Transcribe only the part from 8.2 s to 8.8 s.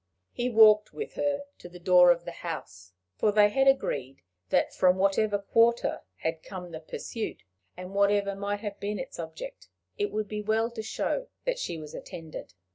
might have